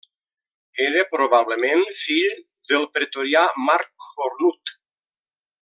Era 0.85 1.03
probablement 1.11 1.83
fill 1.99 2.33
del 2.71 2.89
pretorià 2.97 3.47
Marc 3.69 3.93
Cornut. 4.11 4.77